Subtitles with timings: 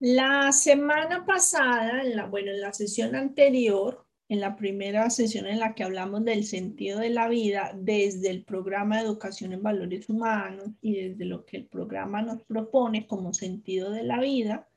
[0.00, 5.60] La semana pasada, en la, bueno, en la sesión anterior, en la primera sesión en
[5.60, 10.08] la que hablamos del sentido de la vida desde el programa de educación en valores
[10.08, 14.70] humanos y desde lo que el programa nos propone como sentido de la vida,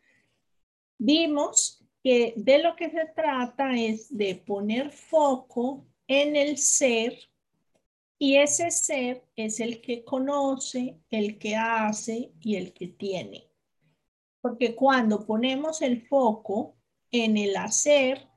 [0.98, 7.18] vimos que de lo que se trata es de poner foco en el ser
[8.20, 13.53] y ese ser es el que conoce, el que hace y el que tiene.
[14.44, 16.76] Porque cuando ponemos el foco
[17.12, 18.28] en el hacer,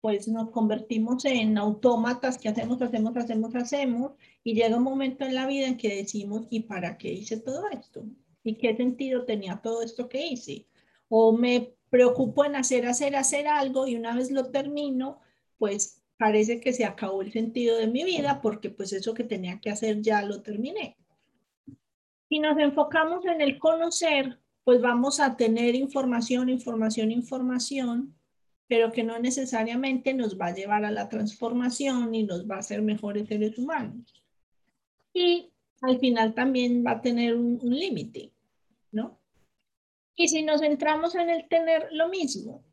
[0.00, 4.12] pues nos convertimos en autómatas que hacemos, hacemos, hacemos, hacemos,
[4.44, 7.68] y llega un momento en la vida en que decimos, ¿y para qué hice todo
[7.70, 8.04] esto?
[8.44, 10.68] ¿Y qué sentido tenía todo esto que hice?
[11.08, 15.18] O me preocupo en hacer, hacer, hacer algo y una vez lo termino,
[15.58, 19.58] pues parece que se acabó el sentido de mi vida porque pues eso que tenía
[19.58, 20.96] que hacer ya lo terminé.
[22.28, 28.14] Si nos enfocamos en el conocer, pues vamos a tener información, información, información,
[28.66, 32.60] pero que no necesariamente nos va a llevar a la transformación y nos va a
[32.60, 34.24] hacer mejores seres humanos.
[35.12, 38.32] Y al final también va a tener un, un límite,
[38.90, 39.20] ¿no?
[40.16, 42.64] Y si nos centramos en el tener lo mismo,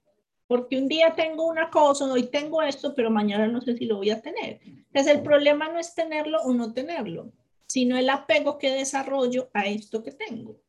[0.48, 3.98] porque un día tengo una cosa, hoy tengo esto, pero mañana no sé si lo
[3.98, 4.60] voy a tener.
[4.64, 7.32] Entonces el problema no es tenerlo o no tenerlo,
[7.66, 10.60] sino el apego que desarrollo a esto que tengo.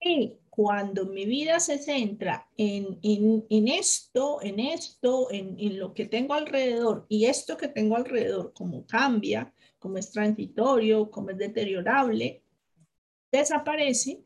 [0.00, 5.94] Y cuando mi vida se centra en, en, en esto, en esto, en, en, lo
[5.94, 11.38] que tengo alrededor y esto que tengo alrededor, como cambia, como es transitorio, como es
[11.38, 12.42] deteriorable,
[13.32, 14.22] desaparece,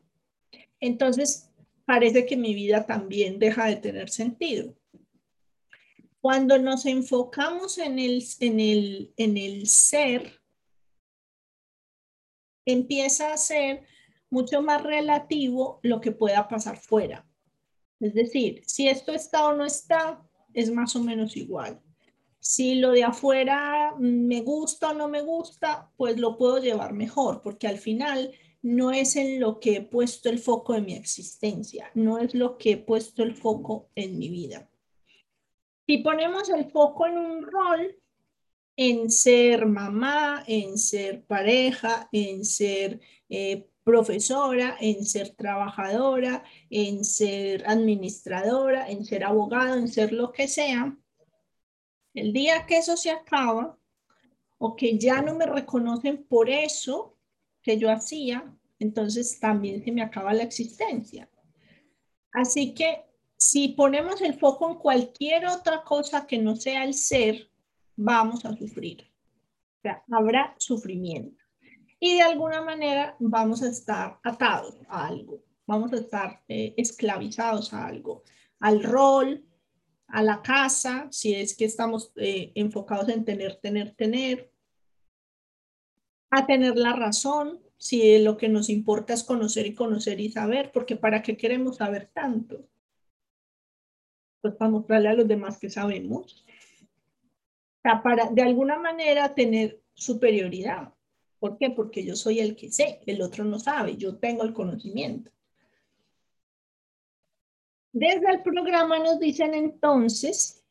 [0.81, 1.49] entonces
[1.85, 4.75] parece que mi vida también deja de tener sentido.
[6.19, 10.41] Cuando nos enfocamos en el, en el, en el ser,
[12.65, 13.85] empieza a ser
[14.35, 17.25] mucho más relativo lo que pueda pasar fuera.
[18.01, 20.21] Es decir, si esto está o no está,
[20.53, 21.81] es más o menos igual.
[22.39, 27.41] Si lo de afuera me gusta o no me gusta, pues lo puedo llevar mejor,
[27.41, 31.89] porque al final no es en lo que he puesto el foco de mi existencia,
[31.93, 34.69] no es lo que he puesto el foco en mi vida.
[35.87, 37.95] Si ponemos el foco en un rol,
[38.75, 42.99] en ser mamá, en ser pareja, en ser
[43.29, 50.47] eh, profesora, en ser trabajadora, en ser administradora, en ser abogado, en ser lo que
[50.47, 50.97] sea,
[52.15, 53.77] el día que eso se acaba
[54.57, 57.17] o que ya no me reconocen por eso,
[57.61, 61.29] que yo hacía, entonces también se me acaba la existencia.
[62.31, 63.05] Así que
[63.37, 67.51] si ponemos el foco en cualquier otra cosa que no sea el ser,
[67.95, 69.11] vamos a sufrir.
[70.11, 71.34] Habrá sufrimiento.
[72.05, 77.73] Y de alguna manera vamos a estar atados a algo, vamos a estar eh, esclavizados
[77.73, 78.21] a algo,
[78.59, 79.43] al rol,
[80.09, 84.51] a la casa, si es que estamos eh, enfocados en tener, tener, tener,
[86.29, 90.71] a tener la razón, si lo que nos importa es conocer y conocer y saber,
[90.71, 92.69] porque ¿para qué queremos saber tanto?
[94.41, 96.45] Pues para mostrarle a los demás que sabemos.
[97.83, 100.94] O para de alguna manera tener superioridad.
[101.45, 101.69] ¿Por qué?
[101.69, 105.29] Porque yo soy el que sé, el otro no sabe, yo tengo el conocimiento.
[107.93, 110.63] Desde el programa nos dicen entonces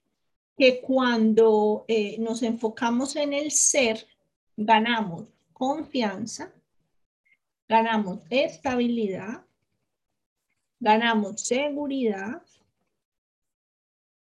[0.58, 4.04] que cuando eh, nos enfocamos en el ser,
[4.56, 6.52] ganamos confianza,
[7.68, 9.46] ganamos estabilidad,
[10.80, 12.42] ganamos seguridad,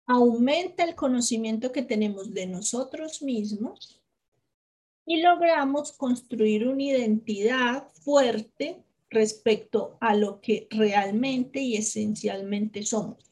[0.04, 4.00] aumenta el conocimiento que tenemos de nosotros mismos
[5.06, 13.30] y logramos construir una identidad fuerte respecto a lo que realmente y esencialmente somos.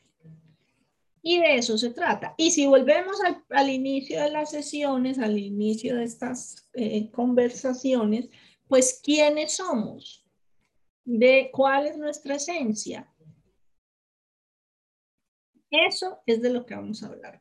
[1.22, 2.34] Y de eso se trata.
[2.36, 3.16] Y si volvemos
[3.50, 8.28] al, inicio de las sesiones, al inicio de estas eh, conversaciones,
[8.66, 10.26] pues ¿quiénes somos?
[11.04, 13.08] ¿De cuál es nuestra esencia?
[15.70, 17.40] Eso es de lo que vamos a hablar.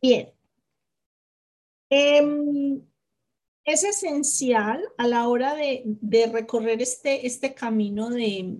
[0.00, 0.37] Bien.
[1.90, 2.82] Em,
[3.64, 8.56] es esencial a la hora de, recorrer este, este camino de,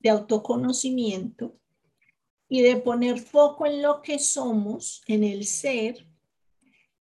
[0.00, 1.56] de autoconocimiento
[2.48, 6.06] y de poner foco en lo que somos, en el ser,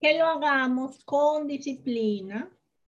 [0.01, 2.51] que lo hagamos con disciplina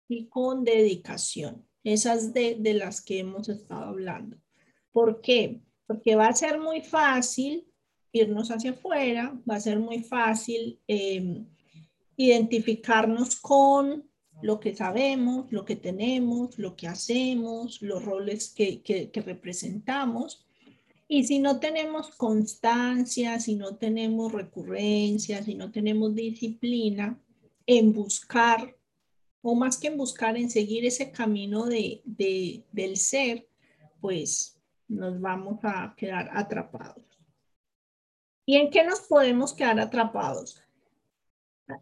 [0.06, 1.66] y con dedicación.
[1.82, 4.36] Esas de, de las que hemos estado hablando.
[4.92, 5.62] ¿Por qué?
[5.86, 7.66] Porque va a ser muy fácil
[8.12, 11.44] irnos hacia afuera, va a ser muy fácil eh,
[12.26, 14.08] identificarnos con
[14.42, 20.44] lo que sabemos, lo que tenemos, lo que hacemos, los roles que, que, representamos.
[21.08, 27.20] Y si no tenemos constancia, si no tenemos recurrencia, si no tenemos disciplina
[27.66, 28.76] en buscar,
[29.42, 32.02] o más que en buscar, en seguir ese camino de,
[32.72, 33.46] del ser,
[34.00, 34.58] pues
[34.88, 37.04] nos vamos a quedar atrapados.
[38.44, 40.60] ¿Y en qué nos podemos quedar atrapados?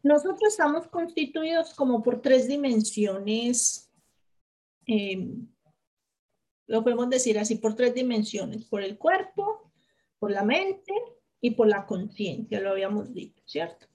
[0.03, 3.91] Nosotros estamos constituidos como por tres dimensiones
[4.87, 5.47] em,
[6.71, 9.73] lo podemos decir así por tres dimensiones, por el cuerpo,
[10.21, 10.95] por la mente
[11.41, 13.89] y por la conciencia, lo habíamos dicho, ¿cierto?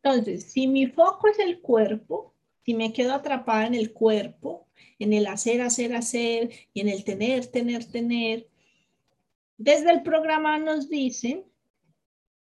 [0.00, 4.68] Entonces, si mi foco es el cuerpo, si me quedo atrapada en el cuerpo,
[5.00, 8.48] en el hacer, hacer, hacer y en el tener, tener, tener,
[9.56, 11.44] desde el programa nos dicen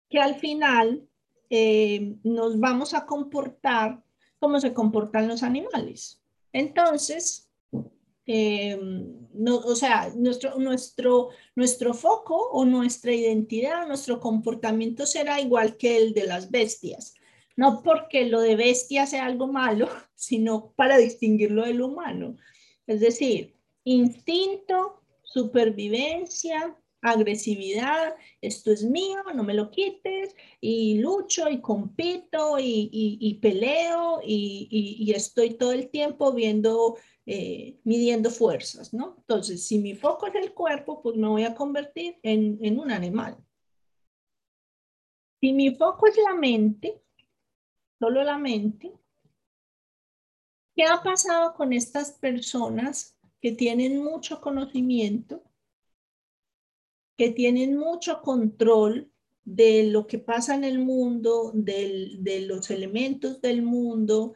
[0.09, 1.07] que al final
[1.49, 4.03] eh, nos vamos a comportar
[4.39, 6.21] como se comportan los animales.
[6.53, 7.49] Entonces,
[8.31, 15.77] Em, no, o sea, nuestro, nuestro, nuestro foco o nuestra identidad, nuestro comportamiento será igual
[15.77, 17.15] que el de las bestias.
[17.57, 22.37] No porque lo de bestia sea algo malo, sino para distinguirlo del humano.
[22.85, 31.61] Es decir, instinto, supervivencia, agresividad, esto es mío, no me lo quites, y lucho y
[31.61, 34.67] compito y, peleo y,
[34.99, 39.15] y, estoy todo el tiempo viendo eh, midiendo fuerzas, ¿no?
[39.19, 42.91] Entonces, si mi foco es el cuerpo, pues me voy a convertir en, en un
[42.91, 43.37] animal.
[45.39, 47.01] Si mi foco es la mente,
[47.99, 48.91] solo la mente,
[50.75, 55.43] ¿qué ha pasado con estas personas que tienen mucho conocimiento,
[57.19, 59.11] que tienen mucho control
[59.43, 64.35] de lo que pasa en el mundo, de los elementos del mundo,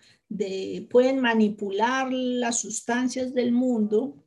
[0.89, 4.21] pueden manipular las sustancias del mundo,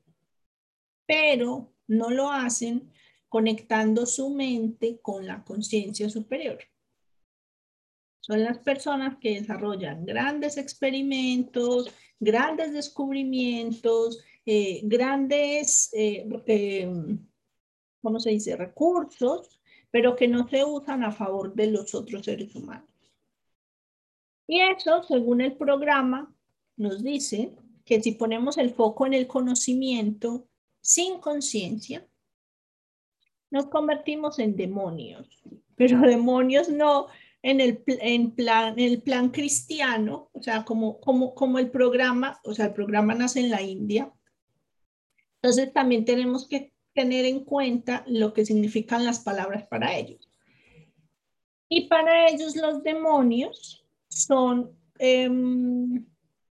[1.05, 2.91] pero no lo hacen
[3.29, 6.61] conectando su mente con la conciencia superior.
[8.21, 17.19] Son las personas que desarrollan grandes experimentos, grandes descubrimientos, eh, grandes, eh, eh,
[18.03, 19.61] ¿cómo se dice?, recursos,
[19.91, 22.89] pero que no se usan a favor de los otros seres humanos.
[24.47, 26.35] Y eso, según el programa,
[26.77, 30.49] nos dice que si ponemos el foco en el conocimiento
[30.81, 32.07] sin conciencia,
[33.51, 35.29] nos convertimos en demonios,
[35.77, 37.07] pero demonios no
[37.43, 42.53] en el, en plan, el plan cristiano, o sea, como, como, como el programa, o
[42.55, 44.13] sea, el programa nace en la India.
[45.41, 50.29] Entonces también tenemos que tener en cuenta lo que significan las palabras para ellos.
[51.69, 55.29] Y para ellos los demonios son eh,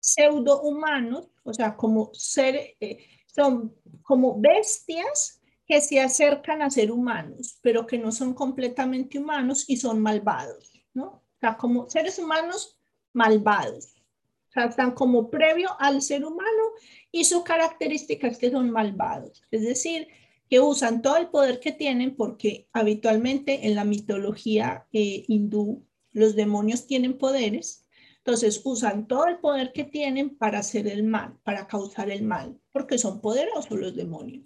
[0.01, 6.91] pseudo humanos, o sea, como ser, eh, son como bestias que se acercan a ser
[6.91, 11.05] humanos, pero que no son completamente humanos y son malvados, ¿no?
[11.05, 12.81] O sea, como seres humanos
[13.13, 13.95] malvados.
[14.49, 16.63] O sea, están como previo al ser humano
[17.13, 19.45] y su característica es que son malvados.
[19.51, 20.09] Es decir,
[20.51, 26.35] que usan todo el poder que tienen porque habitualmente en la mitología eh, hindú los
[26.35, 27.87] demonios tienen poderes,
[28.19, 32.59] entonces usan todo el poder que tienen para hacer el mal, para causar el mal,
[32.73, 34.45] porque son poderosos los demonios.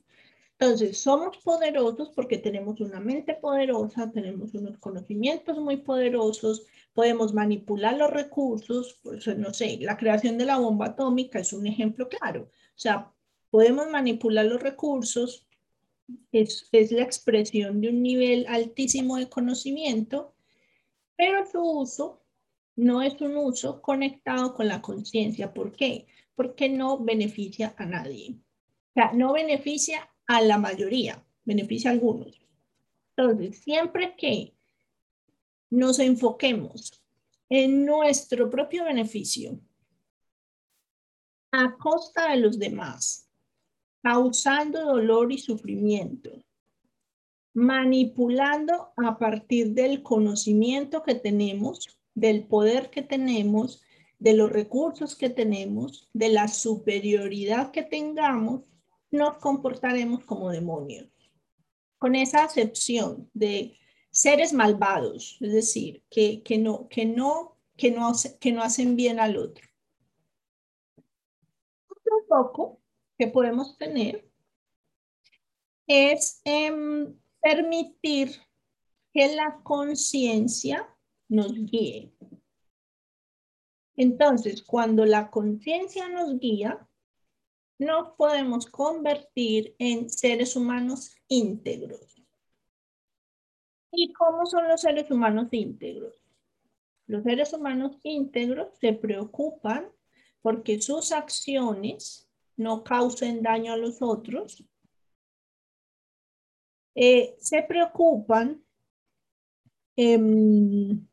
[0.58, 7.96] Entonces, somos poderosos porque tenemos una mente poderosa, tenemos unos conocimientos muy poderosos, podemos manipular
[7.96, 12.42] los recursos, pues, no sé, la creación de la bomba atómica es un ejemplo claro.
[12.42, 13.12] O sea,
[13.50, 15.46] podemos manipular los recursos,
[16.32, 20.34] es, es la expresión de un nivel altísimo de conocimiento
[21.16, 22.22] pero su uso
[22.76, 25.54] no es un uso conectado con la conciencia.
[25.54, 26.06] ¿Por qué?
[26.34, 28.36] Porque no beneficia a nadie.
[28.90, 32.40] O sea, no beneficia a la mayoría, beneficia a algunos.
[33.16, 34.54] Entonces, siempre que
[35.70, 37.00] nos enfoquemos
[37.48, 39.60] en nuestro propio beneficio
[41.52, 43.23] a costa de los demás,
[44.04, 46.44] causando dolor y sufrimiento,
[47.54, 53.82] manipulando a partir del conocimiento que tenemos, del poder que tenemos,
[54.18, 58.64] de los recursos que tenemos, de la superioridad que tengamos,
[59.10, 61.08] nos comportaremos como demonios.
[61.96, 63.78] Con esa acepción de
[64.10, 69.38] seres malvados, es decir, que, no, que, no, que, no, que no hacen bien al
[69.38, 69.66] otro.
[71.88, 72.83] Otro poco
[73.18, 74.28] que podemos tener
[75.86, 78.30] es em, permitir
[79.12, 80.88] que la conciencia
[81.28, 82.12] nos guíe.
[83.96, 86.88] Entonces, cuando la conciencia nos guía,
[87.78, 92.22] nos podemos convertir en seres humanos íntegros.
[93.92, 96.14] ¿Y cómo son los seres humanos íntegros?
[97.06, 99.88] Los seres humanos íntegros se preocupan
[100.42, 102.23] porque sus acciones
[102.56, 104.64] no causen daño a los otros.
[106.94, 108.64] Eh, se preocupan
[109.96, 111.06] em,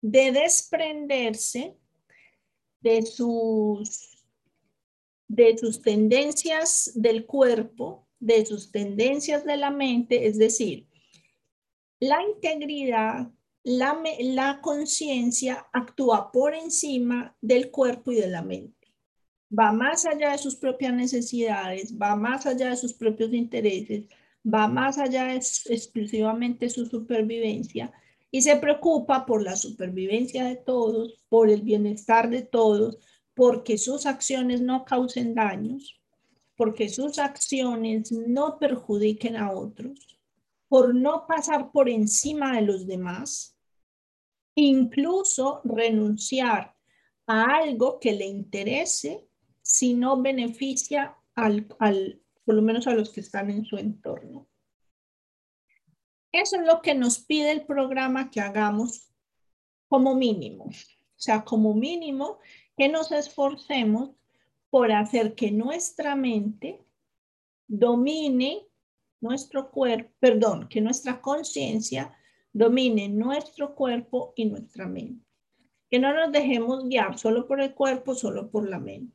[0.00, 1.76] de desprenderse
[2.80, 4.24] de sus,
[5.28, 10.88] de sus tendencias del cuerpo, de sus tendencias de la mente, es decir,
[12.00, 13.30] la integridad,
[13.64, 18.88] la, la conciencia actúa por encima del cuerpo y de la mente.
[19.56, 24.06] Va más allá de sus propias necesidades, va más allá de sus propios intereses,
[24.42, 27.92] va más allá de exclusivamente su supervivencia
[28.30, 32.98] y se preocupa por la supervivencia de todos, por el bienestar de todos,
[33.34, 36.00] porque sus acciones no causen daños,
[36.56, 40.18] porque sus acciones no perjudiquen a otros,
[40.68, 43.51] por no pasar por encima de los demás,
[44.54, 46.74] incluso renunciar
[47.26, 49.28] a algo que le interese
[49.62, 54.48] si no beneficia al, al, por lo menos a los que están en su entorno.
[56.32, 59.10] Eso es lo que nos pide el programa que hagamos
[59.88, 60.64] como mínimo.
[60.64, 62.38] O sea, como mínimo,
[62.76, 64.10] que nos esforcemos
[64.70, 66.82] por hacer que nuestra mente
[67.68, 68.66] domine
[69.20, 72.16] nuestro cuerpo, perdón, que nuestra conciencia
[72.52, 75.24] domine nuestro cuerpo y nuestra mente.
[75.90, 79.14] Que no nos dejemos guiar solo por el cuerpo, solo por la mente,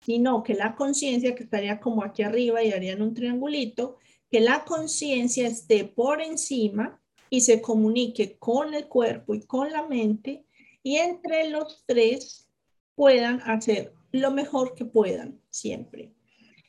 [0.00, 3.96] sino que la conciencia, que estaría como aquí arriba y harían un triangulito,
[4.30, 9.86] que la conciencia esté por encima y se comunique con el cuerpo y con la
[9.86, 10.44] mente
[10.82, 12.48] y entre los tres
[12.94, 16.12] puedan hacer lo mejor que puedan siempre.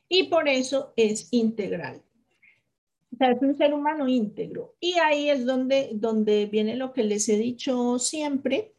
[0.07, 2.03] Y por eso es integral.
[3.19, 4.75] Sea, es un ser humano íntegro.
[4.79, 8.73] Y ahí es donde, donde viene lo que les he dicho siempre,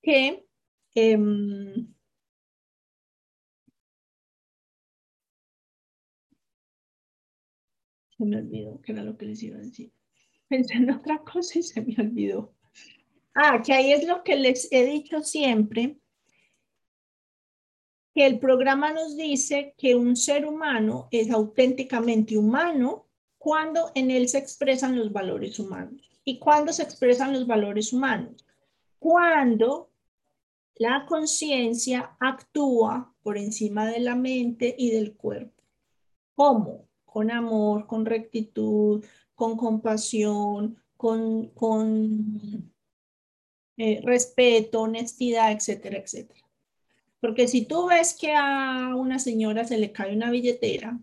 [0.00, 0.46] que
[0.94, 1.88] em,
[8.16, 9.92] Se me olvidó que era lo que les iba a decir.
[10.48, 12.54] Pensé en otra cosa y se me olvidó.
[13.34, 15.98] Ah, que ahí es lo que les he dicho siempre,
[18.14, 23.05] que el programa nos dice que un ser humano es auténticamente humano
[23.46, 26.02] cuando en él se expresan los valores humanos.
[26.24, 28.44] ¿Y cuándo se expresan los valores humanos?
[28.98, 29.92] Cuando
[30.74, 35.62] la conciencia actúa por encima de la mente y del cuerpo.
[36.34, 36.88] ¿Cómo?
[37.04, 39.04] con amor, con rectitud,
[39.36, 42.72] con compasión, con, con
[43.76, 46.40] eh, respeto, honestidad, etcétera, etcétera.
[47.20, 50.98] Porque si tú ves que a una señora se le cae una billetera,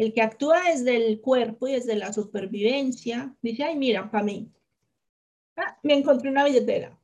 [0.00, 4.50] el que actúa desde el cuerpo y desde la supervivencia, dice, ay, mira, para mí,
[5.56, 6.98] ah, me encontré una billetera.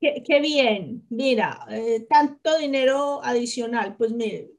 [0.00, 4.50] Qué, bien, mira, eh, tanto dinero adicional, pues mire,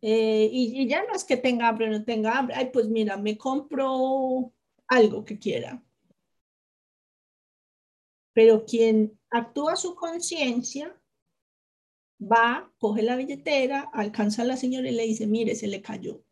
[0.00, 2.54] eh, y, ya no es que tenga hambre o no tenga hambre.
[2.56, 4.52] Ay, pues mira, me compro
[4.86, 5.82] algo que quiera.
[8.32, 10.96] Pero quien actúa su conciencia
[12.20, 16.22] va, coge la billetera, alcanza a la señora y le dice, mire, se le cayó.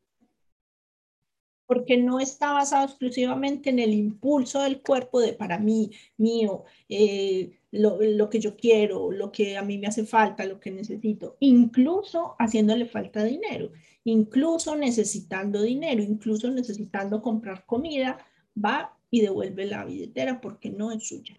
[1.67, 7.59] Porque no está basado exclusivamente en el impulso del cuerpo de para mí, mío, eh,
[7.73, 12.37] lo, que yo quiero, lo que a mí me hace falta, lo que necesito, incluso
[12.39, 13.73] haciéndole falta dinero,
[14.05, 18.25] incluso necesitando dinero, incluso necesitando comprar comida,
[18.57, 21.37] va y devuelve la billetera porque no es suya.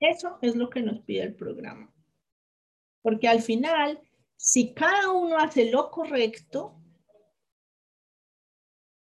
[0.00, 1.93] Eso es lo que nos pide el programa.
[3.04, 4.00] Porque al final,
[4.34, 6.80] si cada uno hace lo correcto,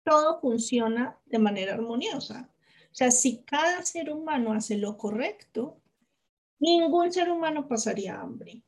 [0.05, 2.49] todo funciona de manera armoniosa.
[2.89, 5.81] O sea, si cada ser humano hace lo correcto,
[6.59, 8.63] ningún ser humano pasaría hambre.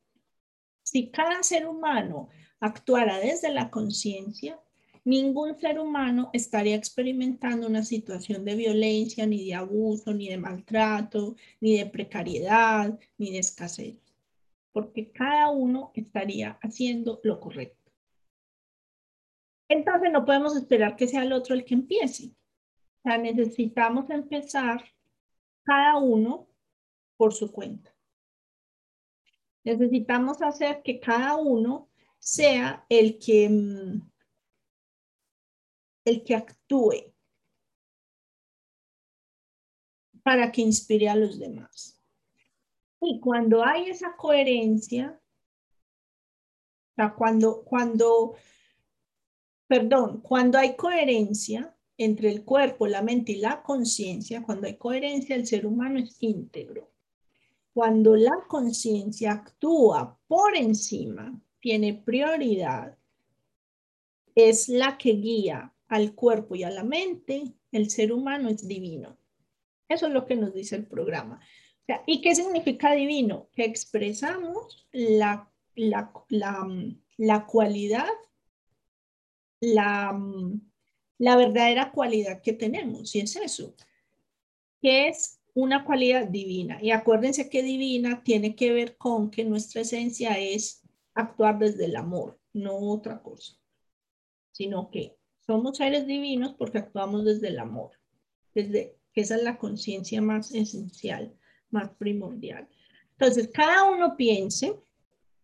[0.84, 2.28] Si cada ser humano
[2.60, 4.60] actuara desde la conciencia,
[5.06, 11.38] ningún ser humano estaría experimentando una situación de violencia, ni de abuso, ni de maltrato,
[11.62, 13.96] ni de precariedad, ni de escasez,
[14.72, 17.92] porque cada uno estaría haciendo lo correcto.
[19.70, 22.36] Entonces no podemos esperar que sea el otro el que empiece.
[23.00, 24.84] O sea, necesitamos empezar
[25.63, 26.48] cada uno
[27.18, 27.96] por su cuenta.
[29.63, 34.12] Necesitamos hacer que cada uno sea el que, mm,
[36.06, 37.13] el que actúe
[40.24, 42.00] para que inspire a los demás.
[43.01, 45.20] Y cuando hay esa coherencia,
[46.96, 48.36] sea, cuando, cuando,
[49.67, 55.36] perdón, cuando hay coherencia entre el cuerpo, la mente y la conciencia, cuando hay coherencia,
[55.36, 56.89] el ser humano es íntegro.
[57.74, 62.98] Cuando la conciencia actúa por encima, tiene prioridad,
[64.36, 69.17] es la que guía al cuerpo y a la mente, el ser humano es divino.
[69.88, 71.39] Eso es lo que nos dice el programa.
[72.06, 73.50] ¿Y qué significa divino?
[73.54, 76.12] Que expresamos la, la,
[77.18, 78.08] la, cualidad,
[79.60, 80.20] la,
[81.18, 83.76] la verdadera cualidad que tenemos, y es eso,
[84.82, 86.80] que es una cualidad divina.
[86.82, 90.82] Y acuérdense que divina tiene que ver con que nuestra esencia es
[91.14, 93.54] actuar desde el amor, no otra cosa,
[94.52, 97.92] sino que somos seres divinos porque actuamos desde el amor,
[98.54, 101.36] desde esa es la conciencia más esencial,
[101.72, 102.68] más primordial.
[103.12, 104.75] Entonces, cada uno piense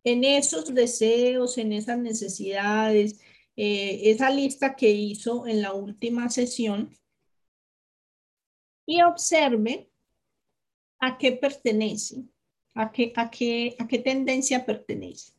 [0.04, 3.20] en esos deseos, en esas necesidades,
[3.56, 6.96] eh, esa lista que hizo en la última sesión
[8.86, 9.90] y observe
[11.00, 12.24] a qué pertenece,
[12.74, 15.34] a qué, a qué, a qué tendencia pertenece.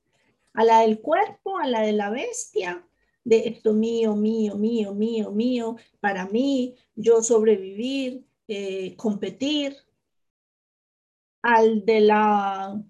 [0.53, 2.87] A la del cuerpo, a la de la bestia,
[3.25, 9.77] de esto mío, mío, mío, mío, mío, para mí, yo sobrevivir, eh, competir,
[11.43, 12.83] al de la,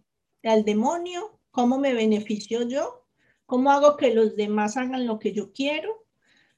[0.43, 3.07] al demonio, cómo me beneficio yo,
[3.47, 6.07] cómo hago que los demás hagan lo que yo quiero,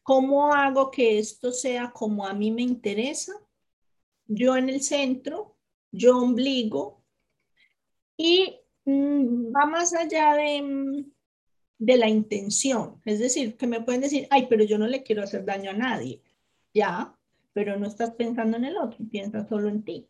[0.03, 3.33] cómo hago que esto sea como a mí me interesa,
[4.27, 5.57] yo en el centro,
[5.93, 7.03] yo ombligo,
[8.17, 11.05] y mm, va más allá de, mm,
[11.79, 13.01] de la intención.
[13.05, 15.75] Es decir, que me pueden decir, ay, pero yo no le quiero hacer daño a
[15.75, 16.23] nadie.
[16.75, 17.17] Ya,
[17.53, 20.07] pero no estás pensando en el otro, piensas solo en ti.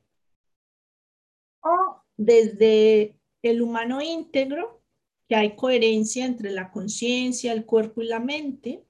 [1.63, 4.83] O desde el humano íntegro,
[5.29, 8.85] que hay coherencia entre la conciencia, el cuerpo y la mente,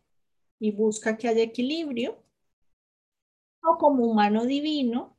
[0.58, 2.22] y busca que haya equilibrio.
[3.62, 5.18] O como humano divino,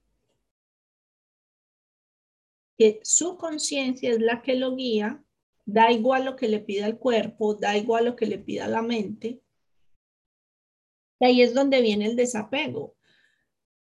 [2.77, 5.23] que su conciencia es la que lo guía
[5.65, 8.81] Da igual lo que le pida el cuerpo, da igual lo que le pida la
[8.81, 9.41] mente.
[11.19, 12.95] Y ahí es donde viene el desapego.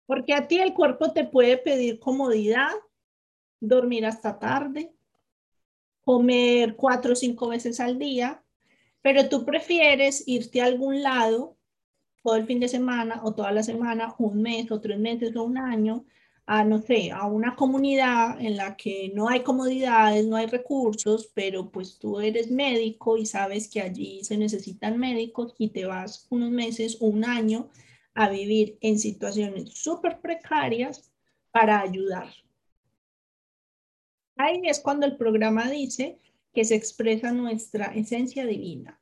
[0.07, 2.73] Porque a ti el cuerpo te puede pedir comodidad,
[3.61, 4.93] dormir hasta tarde,
[6.05, 8.43] comer cuatro o cinco veces al día,
[9.03, 11.57] pero tú prefieres irte a algún lado
[12.23, 15.45] todo el fin de semana o toda la semana, un mes o tres meses o
[15.45, 16.05] un año,
[16.47, 21.31] a, no sé, a una comunidad en la que no hay comodidades, no hay recursos,
[21.35, 26.27] pero pues tú eres médico y sabes que allí se necesitan médicos y te vas
[26.31, 27.69] unos meses o un año
[28.15, 31.13] a vivir en situaciones súper precarias
[31.51, 32.33] para ayudar.
[34.37, 36.19] Ahí es cuando el programa dice
[36.53, 39.01] que se expresa nuestra esencia divina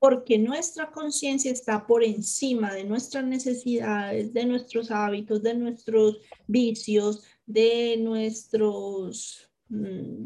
[0.00, 7.22] porque nuestra conciencia está por encima de nuestras necesidades, de nuestros hábitos, de nuestros vicios,
[7.46, 9.52] de nuestros...
[9.68, 10.24] Mm,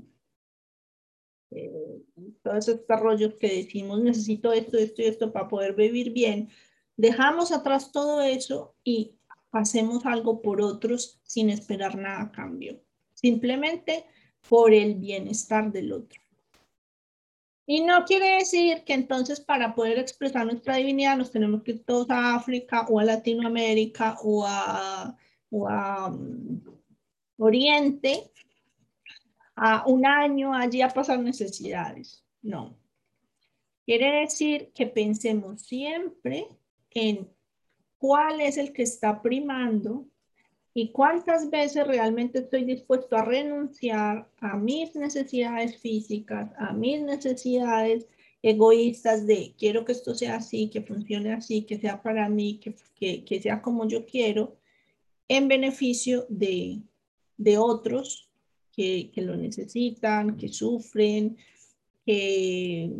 [1.50, 2.02] eh,
[2.42, 6.50] todos estos rollos que decimos, necesito esto, esto y esto para poder vivir bien.
[6.96, 9.16] Dejamos atrás todo eso y
[9.50, 12.80] hacemos algo por otros sin esperar nada a cambio,
[13.12, 14.04] simplemente
[14.48, 16.20] por el bienestar del otro.
[17.66, 21.84] Y no quiere decir que entonces para poder expresar nuestra divinidad nos tenemos que ir
[21.84, 25.16] todos a África o a Latinoamérica o a,
[25.50, 26.68] mm,
[27.36, 28.30] Oriente
[29.56, 32.24] a un año allí a pasar necesidades.
[32.42, 32.76] No.
[33.84, 36.46] Quiere decir que pensemos siempre
[36.90, 37.28] en
[37.98, 40.06] cuál es el que está primando
[40.76, 48.08] y cuántas veces realmente estoy dispuesto a renunciar a mis necesidades físicas, a mis necesidades
[48.42, 53.24] egoístas de quiero que esto sea así, que funcione así, que sea para mí, que,
[53.24, 54.56] que, sea como yo quiero,
[55.28, 56.82] en beneficio de,
[57.36, 58.28] de otros
[58.72, 61.36] que, que, lo necesitan, que sufren,
[62.04, 62.90] que,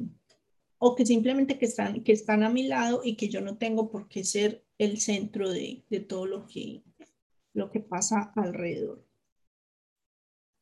[0.78, 3.90] o que simplemente que están, que están a mi lado y que yo no tengo
[3.90, 6.82] por qué ser el centro de, de todo lo que,
[7.54, 9.02] lo que pasa alrededor.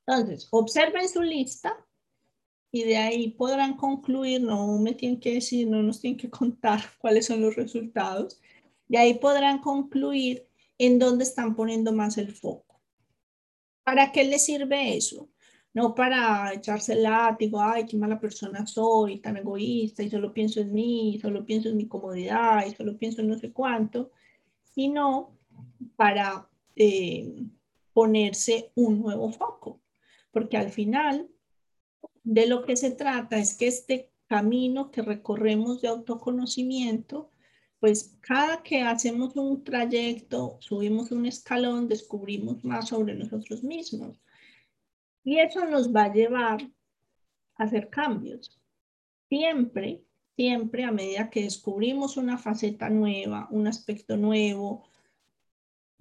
[0.06, 1.76] Entonces, observen su lista
[2.70, 6.80] y de ahí podrán concluir, no me tienen que decir, no nos tienen que contar
[6.98, 8.40] cuáles son los resultados,
[8.88, 10.46] y ahí podrán concluir
[10.78, 12.80] en dónde están poniendo más el foco.
[13.84, 15.28] ¿Para qué les sirve eso?
[15.74, 20.60] No para echarse el látigo, ay, qué mala persona soy, tan egoísta, y solo pienso
[20.60, 24.10] en mí, solo pienso en mi comodidad, y solo pienso en no sé cuánto,
[24.74, 25.38] sino
[25.96, 27.44] para eh,
[27.92, 29.80] ponerse un nuevo foco,
[30.30, 31.28] porque al final
[32.24, 37.30] de lo que se trata es que este camino que recorremos de autoconocimiento,
[37.80, 44.22] pues cada que hacemos un trayecto, subimos un escalón, descubrimos más sobre nosotros mismos.
[45.24, 46.62] Y eso nos va a llevar
[47.56, 48.58] a hacer cambios.
[49.28, 50.04] Siempre,
[50.36, 54.88] siempre a medida que descubrimos una faceta nueva, un aspecto nuevo,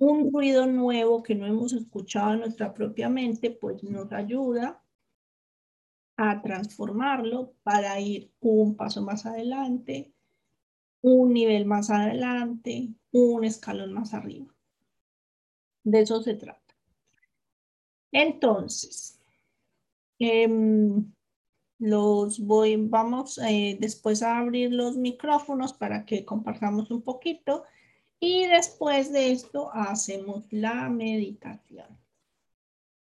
[0.02, 4.82] un ruido nuevo que no hemos escuchado en nuestra propia mente, pues nos ayuda
[6.18, 10.12] a transformarlo para ir un paso más adelante,
[11.04, 14.52] un nivel más adelante, un escalón más arriba.
[15.84, 16.76] De eso se trata.
[18.12, 19.20] Entonces,
[20.18, 21.14] em,
[21.78, 27.66] los voy, vamos eh, después a abrir los micrófonos para que compartamos un poquito
[28.22, 32.01] y después de esto hacemos la meditación.